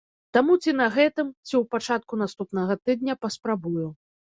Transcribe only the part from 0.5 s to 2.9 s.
ці на гэтым, ці ў пачатку наступнага